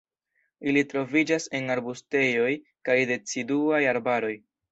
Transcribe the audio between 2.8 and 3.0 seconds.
kaj